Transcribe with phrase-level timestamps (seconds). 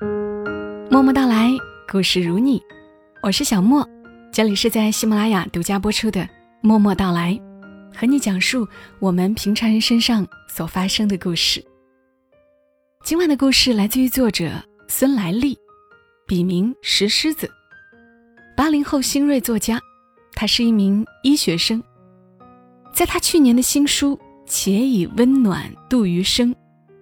[0.00, 1.50] 默默到来，
[1.90, 2.62] 故事如你，
[3.22, 3.88] 我是小莫，
[4.30, 6.20] 这里是在喜马拉雅独家播出的
[6.60, 7.32] 《默默到来》，
[7.96, 8.66] 和你讲述
[8.98, 11.64] 我们平常人身上所发生的故事。
[13.04, 14.50] 今晚的故事来自于作者
[14.86, 15.56] 孙来丽，
[16.26, 17.50] 笔名石狮子，
[18.56, 19.80] 八零后新锐作家，
[20.34, 21.82] 他是一名医学生，
[22.92, 24.14] 在他去年的新书
[24.46, 26.52] 《且以温暖度余生》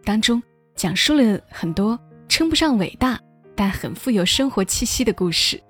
[0.04, 0.40] 当中。
[0.76, 1.96] 讲述了很多
[2.34, 3.16] 称不上伟大，
[3.54, 5.62] 但很富有生活气息的故事。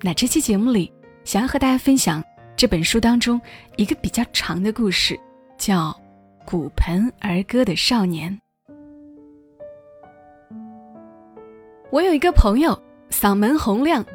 [0.00, 0.92] 那这期节目里，
[1.24, 2.22] 想要和大家分享
[2.54, 3.40] 这本书当中
[3.74, 5.18] 一个比较长的故事，
[5.58, 5.90] 叫
[6.48, 8.40] 《骨盆儿歌的少年》。
[11.90, 14.06] 我有一个朋友，嗓门洪亮，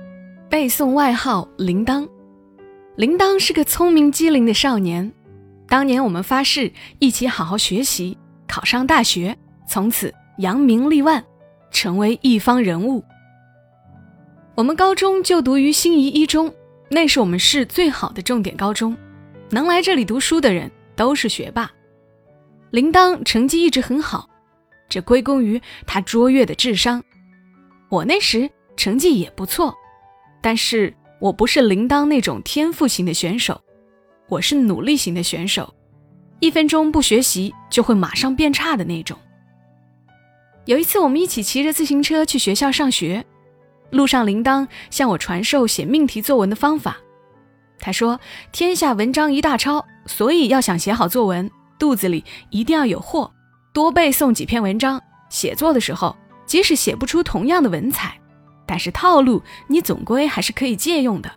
[0.50, 2.08] 背诵外号“铃铛”。
[2.96, 5.12] 铃铛是个聪明机灵的少年。
[5.68, 9.38] 当年我们发誓一起好好学习，考上大学。
[9.68, 11.22] 从此扬名立万，
[11.76, 13.04] 成为一方人物。
[14.56, 16.52] 我们高中就读于心仪一中，
[16.90, 18.96] 那是我们市最好的重点高中，
[19.50, 21.70] 能来这里读书的人都是学霸。
[22.72, 24.30] 铃铛成绩一直很好，
[24.88, 27.04] 这归功于他卓越的智商。
[27.90, 29.76] 我那时成绩也不错，
[30.42, 33.62] 但是我不是铃铛那种天赋型的选手，
[34.30, 35.76] 我是努力型的选手，
[36.40, 39.18] 一分钟不学习就会马上变差的那种。
[40.66, 43.24] 有一次，我们一起骑着自行车去学校上学，
[43.92, 46.98] 路上铃铛向我传授写命题作文的方法。
[47.78, 48.20] 他说
[48.52, 53.32] ：“天下文章一大抄，所以要想写好作文，肚子里一定要有货，
[53.74, 55.00] 多背诵几篇文章。
[55.30, 56.16] 写作的时候，
[56.48, 58.20] 即使写不出同样的文采，
[58.66, 61.32] 但是套路你总归还是可以借用的。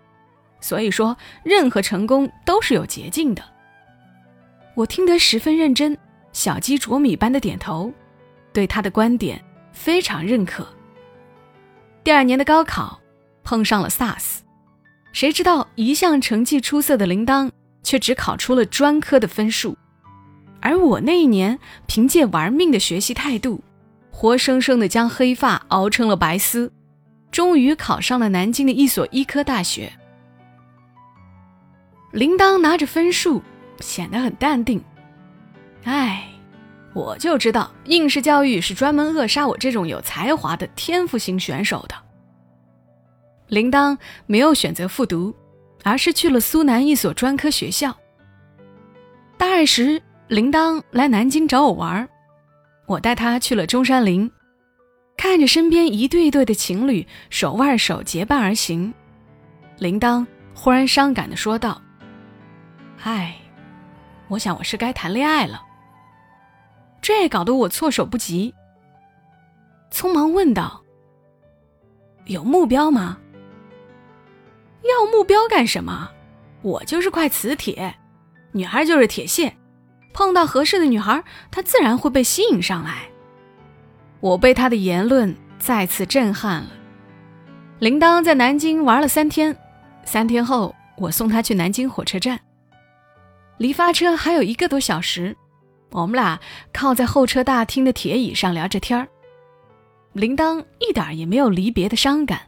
[0.60, 3.42] 所以说，任何成功都是有捷径的。”
[4.74, 5.98] 我听得十分认真，
[6.32, 7.92] 小鸡啄米般的点头。
[8.58, 9.40] 对他的观点
[9.72, 10.66] 非常认可。
[12.02, 13.00] 第二年的高考
[13.44, 14.38] 碰上了 SARS，
[15.12, 17.52] 谁知道一向成绩出色的铃铛
[17.84, 19.78] 却只考出了专科的分数，
[20.60, 21.56] 而我那一年
[21.86, 23.62] 凭借玩命的学习态度，
[24.10, 26.72] 活生生的将黑发熬成了白丝，
[27.30, 29.92] 终于考上了南京的一所医科大学。
[32.10, 33.40] 铃铛拿着分数
[33.78, 34.82] 显得很淡定，
[35.84, 36.17] 唉。
[36.98, 41.94] 我就知道应试教育是专门扼杀我这种有才华的天赋型选手的。
[43.46, 45.32] 铃铛没有选择复读，
[45.84, 47.96] 而是去了苏南一所专科学校。
[49.36, 52.08] 大二时，铃铛来南京找我玩，
[52.86, 54.28] 我带他去了中山陵，
[55.16, 58.92] 看着身边一对一对的情侣手挽手结伴而行，
[59.78, 61.80] 铃铛忽然伤感地说道
[63.04, 63.36] ：“唉，
[64.26, 65.62] 我想我是该谈恋爱了。”
[67.00, 68.54] 这搞得我措手不及，
[69.90, 70.82] 匆忙问道
[72.26, 73.18] ：“有目标吗？
[74.82, 76.10] 要目标干什么？
[76.62, 77.94] 我就是块磁铁，
[78.52, 79.56] 女孩就是铁屑，
[80.12, 83.08] 碰到合适的女孩，她自然会被吸引上来。”
[84.20, 86.70] 我被他的言论再次震撼了。
[87.78, 89.56] 铃铛在南京玩了三天，
[90.04, 92.40] 三天后我送他去南京火车站，
[93.58, 95.36] 离发车还有一个多小时。
[95.90, 96.38] 我们俩
[96.72, 99.08] 靠在候车大厅的铁椅上聊着天儿，
[100.12, 102.40] 铃铛一点也没有离别的伤感，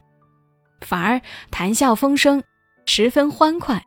[0.81, 2.43] 反而谈笑风生，
[2.87, 3.83] 十分欢快。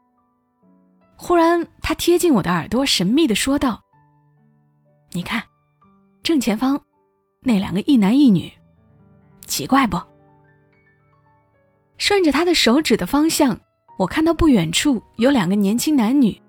[1.15, 3.81] 忽然，他贴近我的耳朵，神秘地说道
[5.13, 5.43] ：“你看，
[6.23, 6.81] 正前方
[7.41, 8.51] 那两个一男一女，
[9.45, 10.01] 奇怪不？”
[11.97, 13.57] 顺着他的手指的方向，
[13.99, 16.41] 我看到不远处有两个年轻男女，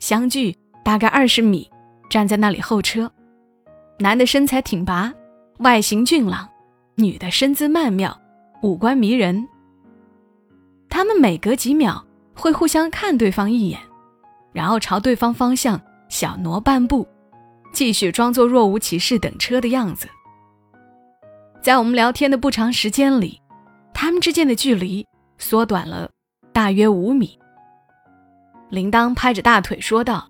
[0.00, 1.70] 相距大概二十米。
[2.08, 3.10] 站在那里候车，
[3.98, 5.12] 男的身材挺拔，
[5.58, 6.48] 外形俊朗；
[6.94, 8.18] 女的身姿曼妙，
[8.62, 9.46] 五官迷人。
[10.88, 12.02] 他们每隔几秒
[12.34, 13.78] 会互相看对方一眼，
[14.52, 17.06] 然后朝对方方向小挪半步，
[17.72, 20.08] 继续装作若无其事等车的样子。
[21.60, 23.40] 在我们聊天的不长时间里，
[23.92, 25.06] 他们之间的距离
[25.36, 26.08] 缩短了
[26.52, 27.38] 大约五米。
[28.70, 30.26] 铃铛拍着大腿说道：“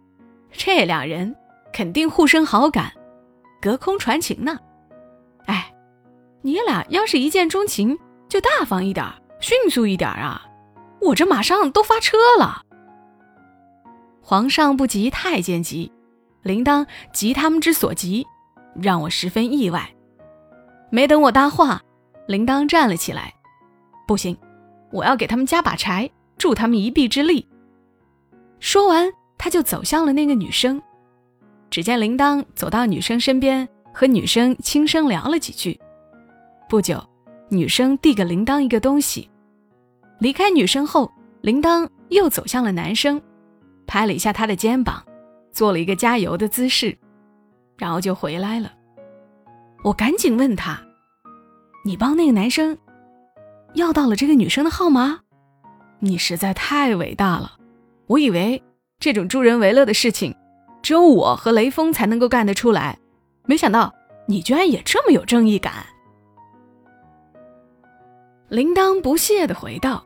[0.50, 1.34] 这俩人。”
[1.72, 2.92] 肯定互生好感，
[3.60, 4.58] 隔空传情呢。
[5.46, 5.74] 哎，
[6.42, 7.98] 你俩要是一见钟情，
[8.28, 9.06] 就大方一点，
[9.40, 10.44] 迅速一点啊！
[11.00, 12.62] 我这马上都发车了。
[14.20, 15.90] 皇上不急太监急，
[16.42, 18.26] 铃铛急他们之所急，
[18.74, 19.88] 让我十分意外。
[20.90, 21.80] 没等我搭话，
[22.26, 23.32] 铃铛站了起来。
[24.06, 24.36] 不行，
[24.90, 27.48] 我要给他们加把柴，助他们一臂之力。
[28.58, 30.82] 说完，他就走向了那个女生。
[31.70, 35.78] 只见铃铛走到女生身边，和女生轻声聊了几句。
[36.68, 37.02] 不久，
[37.48, 39.28] 女生递给铃铛一个东西。
[40.18, 41.10] 离开女生后，
[41.42, 43.20] 铃铛又走向了男生，
[43.86, 45.04] 拍了一下他的肩膀，
[45.52, 46.96] 做了一个加油的姿势，
[47.76, 48.72] 然后就回来了。
[49.84, 50.82] 我赶紧问他
[51.84, 52.76] ：“你帮那个男生
[53.74, 55.20] 要到了这个女生的号码？
[56.00, 57.52] 你实在太伟大了！
[58.06, 58.62] 我以为
[58.98, 60.34] 这种助人为乐的事情，
[60.82, 62.98] 只有我和雷锋才能够干得出来，
[63.46, 63.92] 没想到
[64.26, 65.86] 你居然也这么有正义感。”
[68.48, 70.04] 铃铛不屑地回道：“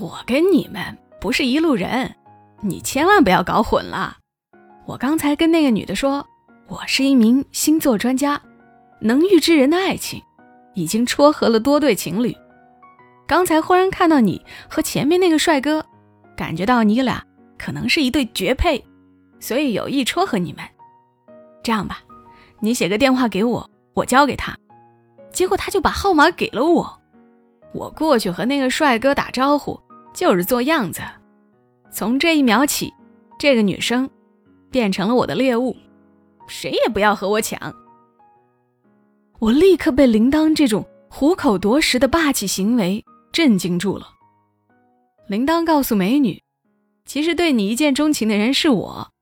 [0.00, 2.12] 我跟你们不是一路人，
[2.60, 4.16] 你千万不要搞混了。
[4.86, 6.26] 我刚才跟那个女的说，
[6.66, 8.40] 我是一名星座专家，
[9.00, 10.22] 能预知人的爱情，
[10.74, 12.36] 已经撮合了多对情侣。
[13.26, 15.84] 刚才忽然看到你和前面那个帅哥，
[16.36, 17.20] 感觉到你俩
[17.58, 18.84] 可能是一对绝配，
[19.40, 20.64] 所以有意撮合你们。
[21.62, 22.02] 这样吧，
[22.60, 24.56] 你写个电话给我，我交给他。
[25.30, 27.00] 结果他就把号码给了我。”
[27.74, 29.78] 我过去和那个帅哥打招呼，
[30.14, 31.02] 就是做样子。
[31.90, 32.90] 从这一秒起，
[33.38, 34.08] 这个女生
[34.70, 35.76] 变成了我的猎物，
[36.46, 37.74] 谁也不要和我抢。
[39.38, 44.06] 我立刻被铃铛这种虎口夺食的霸气行为震惊住了。
[45.28, 46.42] 铃铛告诉美女，
[47.04, 49.12] 其实对你一见钟情的人是我。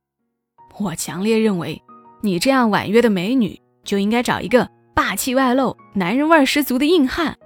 [0.79, 1.81] 我强烈认为，
[2.21, 7.37] 你这样婉约的美女就应该找一个霸气外露、男人味十足的硬汉。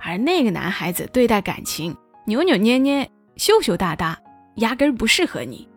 [0.00, 1.94] 而那个男孩子对待感情
[2.26, 4.18] 扭扭捏捏、羞羞答答，
[4.56, 5.68] 压根儿不适合你。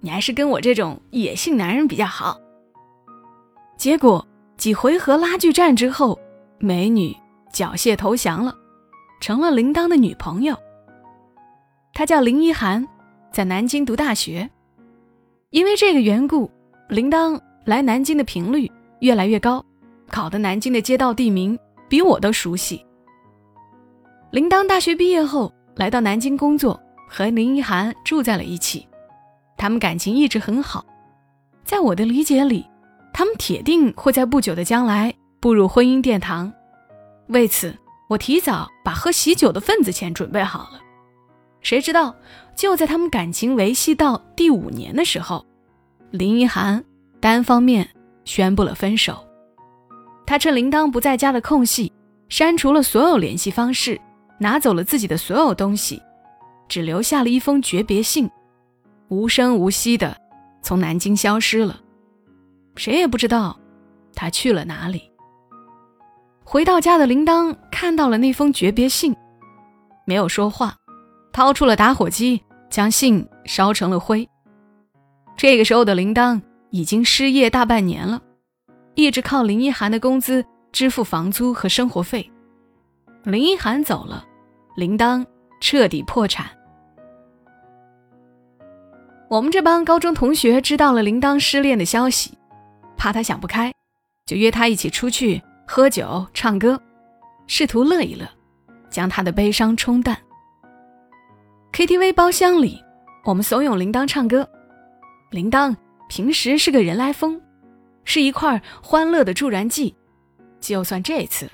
[0.00, 2.40] 你还是跟我这种野性男人比较好。
[3.76, 4.26] 结果
[4.56, 6.18] 几回合拉锯战之后，
[6.58, 7.14] 美女
[7.52, 8.54] 缴械投降了，
[9.20, 10.56] 成了铃铛的女朋友。
[11.92, 12.86] 她叫林一涵，
[13.30, 14.48] 在南京读大学。
[15.52, 16.50] 因为这个缘故，
[16.88, 18.70] 铃铛来南京的频率
[19.00, 19.62] 越来越高，
[20.10, 21.58] 搞得南京的街道地名
[21.90, 22.82] 比我都熟悉。
[24.30, 28.88] 铃铛大学毕业后来到南京工作，和林一涵住在了一起。
[29.58, 30.86] 他们感情一直很好，
[31.64, 32.66] 在我的理解里，
[33.12, 36.50] 他们铁定会在不久的将来步入婚姻殿堂。
[37.28, 37.76] 为此，
[38.08, 40.80] 我提早把喝喜酒的份子钱准备好了。
[41.60, 42.16] 谁知道，
[42.54, 45.44] 就在他们感情维系到第五年的时候，
[46.10, 46.84] 林一涵
[47.20, 47.88] 单方面
[48.24, 49.24] 宣布了分手。
[50.26, 51.92] 他趁铃铛不在家的空隙，
[52.28, 54.00] 删除了所有联系方式。
[54.38, 56.02] 拿走了自己的所有东西，
[56.66, 58.28] 只留下了一封诀别信，
[59.06, 60.16] 无声无息的
[60.62, 61.80] 从南京消失了。
[62.74, 63.56] 谁也不知道
[64.16, 65.08] 他去了哪里。
[66.42, 69.14] 回到家的铃铛看到了那封诀别信，
[70.06, 70.76] 没有说话，
[71.32, 74.28] 掏出了打火机将信烧成了灰。
[75.36, 76.40] 这个时候的铃铛
[76.70, 78.20] 已经失业大半年了，
[78.94, 82.30] 一直靠林一涵的工资支付房租和生活费。
[83.24, 84.26] 林一涵走了。
[84.74, 85.22] 铃铛
[85.60, 86.46] 彻底破产。
[89.28, 92.32] 我们这帮高中同学知道了铃铛失恋的消息，
[92.96, 93.70] 怕他想不开，
[94.24, 96.80] 就约他一起出去喝酒、唱歌，
[97.46, 98.26] 试图乐一乐，
[98.88, 100.16] 将他的悲伤冲淡。
[101.72, 102.84] KTV 包厢里，
[103.24, 104.46] 我们怂恿铃铛唱歌。
[105.30, 105.74] 铃铛
[106.06, 107.40] 平时是个人来疯，
[108.04, 109.96] 是一块欢乐的助燃剂。
[110.60, 111.50] 就算这次，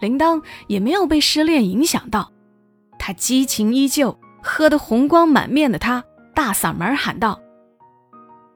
[0.00, 2.32] 铃铛也没有被失恋影响到。
[2.98, 7.40] 他激情依旧，喝得红光满面的他，大嗓门喊道：“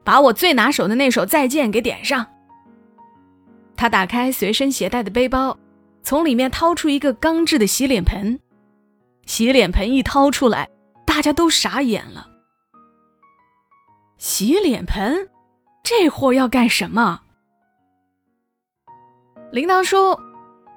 [0.02, 2.26] 把我最拿手的那首《再见》给点上。”
[3.76, 5.56] 他打开随身携带的背包，
[6.02, 8.40] 从里面掏出一个钢制的洗脸盆。
[9.26, 10.68] 洗脸盆一掏出来，
[11.14, 12.26] 大家都傻眼了。
[14.18, 15.28] 洗脸盆，
[15.84, 17.20] 这货要干什么？
[19.52, 20.20] 铃铛说：“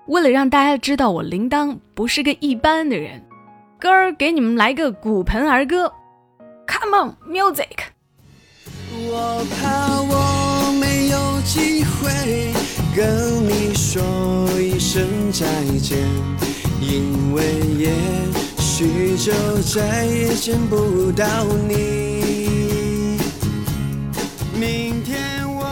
[0.05, 3.27] 为了让大家知道我铃铛不是个一般的人。”
[3.81, 5.91] 歌儿给你们来个骨盆儿歌
[6.67, 7.87] ，Come on music。
[8.91, 12.53] 我怕我没有机会
[12.95, 14.03] 跟你说
[14.61, 15.47] 一声再
[15.79, 15.97] 见，
[16.79, 17.91] 因为也
[18.79, 21.25] 许就再也见不到
[21.67, 23.17] 你。
[24.53, 25.65] 明天我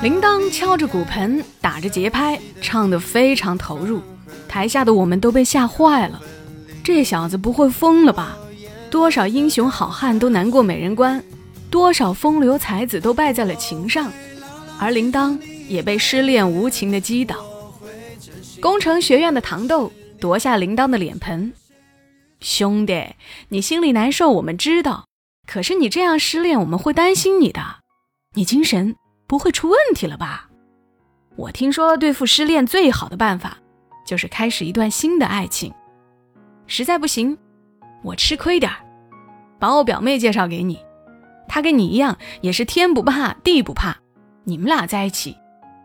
[0.00, 4.00] 铃铛敲着骨盆，打着节拍，唱得非常投入，
[4.46, 6.22] 台下的我们都被吓坏了。
[6.84, 8.38] 这小子不会疯了吧？
[8.92, 11.20] 多少英雄好汉都难过美人关，
[11.68, 14.12] 多少风流才子都败在了情上，
[14.78, 17.44] 而铃铛也被失恋无情的击倒。
[18.60, 19.90] 工程学院的糖豆
[20.20, 21.52] 夺下铃铛的脸盆，
[22.44, 23.14] 兄弟，
[23.48, 25.06] 你心里难受，我们知道。
[25.48, 27.78] 可是你这样失恋，我们会担心你的。
[28.34, 28.94] 你精神
[29.26, 30.50] 不会出问题了吧？
[31.36, 33.56] 我听说对付失恋最好的办法，
[34.06, 35.72] 就是开始一段新的爱情。
[36.66, 37.38] 实在不行，
[38.02, 38.76] 我吃亏点儿，
[39.58, 40.78] 把我表妹介绍给你，
[41.48, 43.96] 她跟你一样，也是天不怕地不怕，
[44.44, 45.34] 你们俩在一起，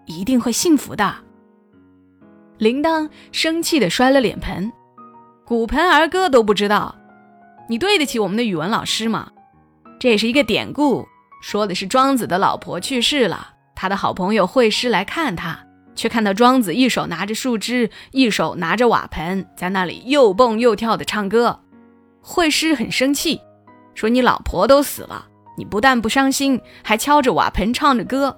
[0.06, 1.16] 一定会幸福的。
[2.58, 4.70] 铃铛生气地摔了脸盆，
[5.50, 6.94] 骨盆儿歌都不知道，
[7.68, 9.32] 你对得起我们的语文老师吗？
[10.00, 11.08] 这是一个典故，
[11.41, 15.58] 说的是庄子的老婆去世了，他的好朋友惠施来看他。
[15.96, 21.60] 却看到庄子一手拿着树枝，一手拿着瓦盆，在那里又蹦又跳的唱歌。
[22.22, 23.41] 惠施很生气，
[23.96, 25.25] 说：“你老婆都死了，
[25.58, 28.38] 你不但不伤心，还敲着瓦盆唱着歌，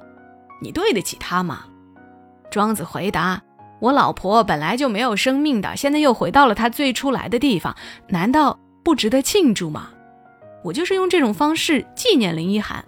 [0.61, 1.65] 你对得起她吗？”
[2.49, 3.41] 庄子回答
[3.81, 7.75] ：“我老婆本来就没有生命的，现在又回到了她最初来的地方，
[8.07, 9.89] 难道不值得庆祝吗？
[10.63, 12.85] 我就是用这种方式纪念林一涵，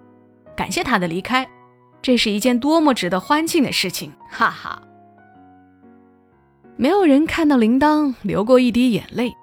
[0.56, 1.46] 感谢她的离开。”
[2.04, 4.82] 这是一件多么值得欢庆的事情，哈哈！
[6.76, 9.34] 没有人看到铃铛流过一滴眼泪，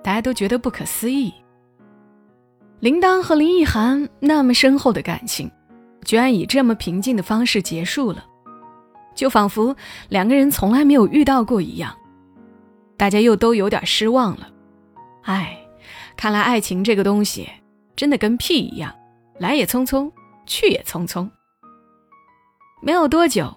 [0.00, 1.34] 大家都觉得不可思议。
[2.78, 5.50] 铃铛和林奕涵那么深厚的感情，
[6.04, 8.24] 居然以这么平静的方式结束了，
[9.14, 9.74] 就仿佛
[10.08, 11.96] 两个人从来没有遇到过一样。
[12.96, 14.48] 大家又都有点失望了。
[15.22, 15.58] 唉，
[16.16, 17.48] 看来爱情这个东西
[17.96, 18.94] 真的跟屁一样，
[19.38, 20.10] 来也匆匆，
[20.46, 21.28] 去也匆匆。
[22.82, 23.52] 没有多久，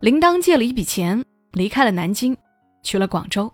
[0.00, 2.36] 铃铛借了一笔钱，离开了南京，
[2.82, 3.52] 去了广州。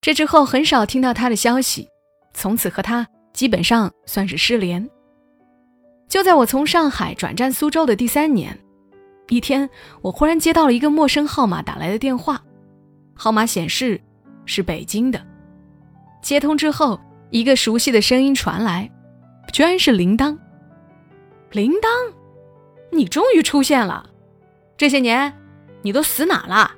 [0.00, 1.86] 这之后很少听到他的消息，
[2.32, 4.88] 从此和他基本上算是失联。
[6.08, 8.58] 就在我从上海转战苏州的第三年，
[9.28, 9.68] 一天，
[10.02, 12.42] 我忽然接到了一个陌生号码打来的电话，
[13.14, 14.00] 号码显示
[14.44, 15.24] 是北京的。
[16.22, 18.90] 接通之后，一个熟悉的声音传来，
[19.52, 20.36] 居然是铃铛。
[21.50, 21.88] 铃铛。
[22.92, 24.08] 你终于出现了，
[24.76, 25.32] 这些年
[25.82, 26.70] 你都死哪了？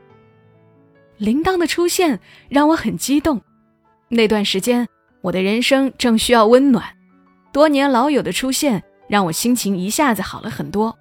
[1.18, 3.40] 铃铛的出现让我很激动。
[4.08, 4.88] 那段时间，
[5.20, 6.84] 我的人生正需要温暖，
[7.52, 10.97] 多年老友的出现让我心情一下子好了很多。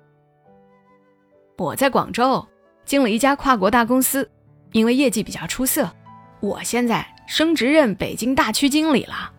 [1.57, 2.45] 我在广州
[2.85, 4.29] 进了一家跨国大公司，
[4.71, 5.91] 因为业绩比较出色，
[6.39, 9.31] 我现在升职任北京大区经理了。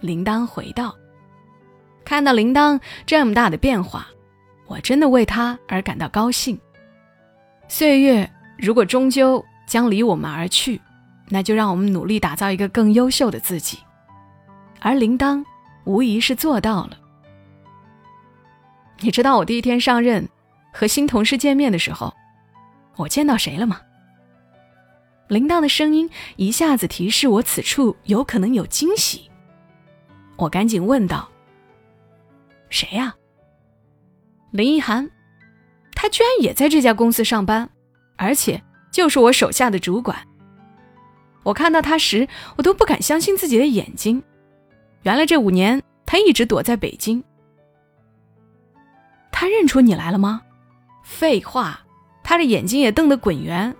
[0.00, 0.94] 铃铛回道
[2.04, 4.06] ：“看到铃铛这么大的变化。”
[4.68, 6.58] 我真的为他而感到高兴。
[7.68, 10.78] 岁月如果终究将离我们而去，
[11.30, 13.78] 那就让我们努力打造一个更优秀的自己。
[14.80, 15.42] 而铃铛
[15.84, 16.98] 无疑是做到了。
[19.00, 20.28] 你知道我第一天上任
[20.78, 22.14] 和新同事见面的时候，
[22.94, 23.80] 我见到谁了吗？
[25.26, 29.28] 铃铛的声音一下子提示我此处有可能有惊喜。
[30.36, 31.28] 我赶紧问道
[32.70, 33.12] ：“谁呀？”
[34.54, 35.10] 林一涵，
[35.96, 37.68] 他居然也在这家公司上班，
[38.14, 40.16] 而且就是我手下的主管。
[41.42, 44.22] 我看到他时，我都不敢相信自己的眼睛。
[45.02, 47.24] 原来这五年他一直躲在北京。
[49.32, 50.42] 他认出你来了吗？
[51.10, 51.80] 废话，
[52.22, 53.74] 他的眼睛也瞪得滚圆。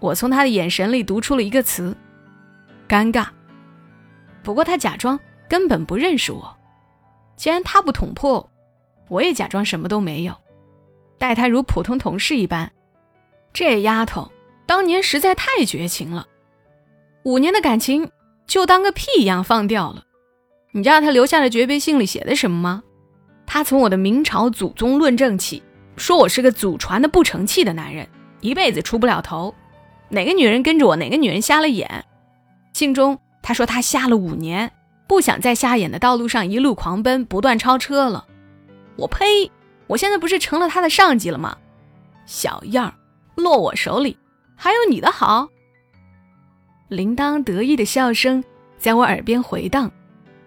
[0.00, 1.96] 我从他的眼神里读出了一个词：
[2.88, 3.28] 尴尬。
[4.42, 6.56] 不过他假装根本不认识我。
[7.36, 8.46] 既然他不捅破。
[9.08, 10.32] 我也假装什么都没有，
[11.18, 12.70] 待她如普通同事一般。
[13.52, 14.30] 这丫头
[14.66, 16.28] 当年实在太绝情了，
[17.24, 18.08] 五年的感情
[18.46, 20.04] 就当个屁一样放掉了。
[20.70, 22.84] 你知道她留下的诀别信里写的什么吗？
[23.46, 25.60] 她从我的明朝祖宗论证起，
[26.00, 28.08] 说我是个祖传的不成器的男人，
[28.40, 29.54] 一辈子出不了头。
[30.08, 32.06] 哪个女人跟着我，哪个女人瞎了眼。
[32.72, 34.72] 信中他说他瞎了五年，
[35.06, 38.26] 不想在瞎眼的道路上一路狂奔，不断超车了。
[38.96, 39.50] 我呸！
[39.88, 41.54] 我现在不是成了他的上级了吗？
[42.24, 42.94] 小样儿，
[43.34, 44.16] 落我手里
[44.56, 45.48] 还有你的好。
[46.88, 48.42] 铃铛得意的笑声
[48.78, 49.90] 在我耳边回荡。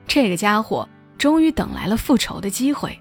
[0.08, 3.00] 这个家伙终于等来了复仇的机会。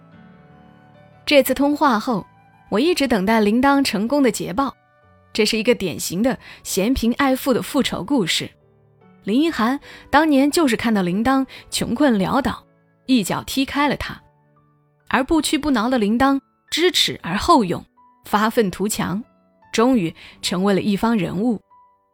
[1.25, 2.27] 这次通话后，
[2.73, 4.75] 我一直等待铃铛成功的捷报。
[5.31, 8.51] 这是一个典型的嫌贫爱富的复仇故事。
[9.25, 12.65] 林一涵当年就是看到铃铛穷困潦倒，
[13.05, 14.19] 一脚踢开了他。
[15.09, 17.85] 而不屈不挠的铃铛，知耻而后勇，
[18.25, 19.23] 发愤图强，
[19.71, 21.61] 终于成为了一方人物，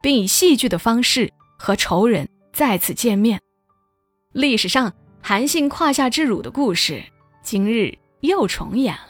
[0.02, 3.40] 并以戏剧的方式和仇人再次见面。
[4.32, 7.04] 历史上韩信胯下之辱的故事，
[7.44, 9.07] 今日又重演了。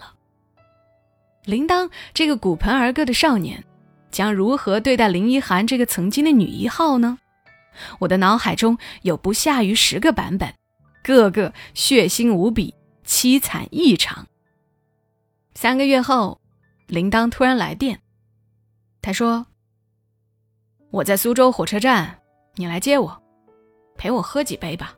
[1.48, 3.64] 铃铛这个骨盆儿歌的少年，
[4.10, 7.18] 将如何对待林一涵这个曾经的女一号呢？
[8.00, 10.52] 我的脑海中有不下于十个版本，
[11.02, 12.74] 个个血腥无比。
[13.06, 14.26] 凄惨异常。
[15.54, 16.38] 三个月后，
[16.86, 17.98] 铃铛突然来电，
[19.00, 19.46] 他说
[20.92, 22.18] ：“我在苏州火车站，
[22.56, 23.22] 你来接我，
[23.96, 24.97] 陪我喝几杯吧。